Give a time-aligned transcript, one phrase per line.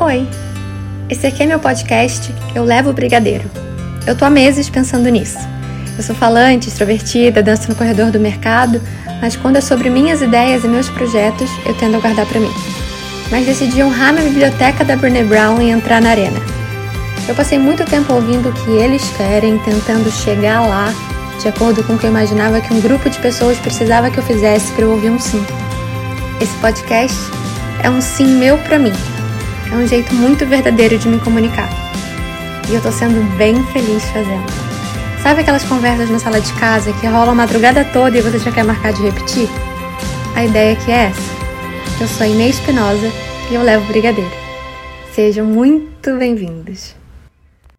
[0.00, 0.28] Oi,
[1.10, 3.50] esse aqui é meu podcast Eu Levo o Brigadeiro.
[4.06, 5.38] Eu tô há meses pensando nisso.
[5.96, 8.80] Eu sou falante, extrovertida, danço no corredor do mercado,
[9.20, 12.52] mas quando é sobre minhas ideias e meus projetos, eu tendo a guardar para mim.
[13.28, 16.38] Mas decidi honrar na biblioteca da Brené Brown e entrar na arena.
[17.26, 20.94] Eu passei muito tempo ouvindo o que eles querem, tentando chegar lá,
[21.42, 24.24] de acordo com o que eu imaginava que um grupo de pessoas precisava que eu
[24.24, 25.44] fizesse para eu ouvir um sim.
[26.40, 27.18] Esse podcast
[27.82, 28.92] é um sim meu para mim.
[29.70, 31.68] É um jeito muito verdadeiro de me comunicar.
[32.70, 34.46] E eu tô sendo bem feliz fazendo.
[35.22, 38.50] Sabe aquelas conversas na sala de casa que rolam a madrugada toda e você já
[38.50, 39.48] quer marcar de repetir?
[40.34, 41.38] A ideia aqui é essa.
[42.00, 43.10] Eu sou Inês Espinosa
[43.50, 44.30] e eu levo brigadeiro.
[45.12, 46.94] Sejam muito bem-vindos.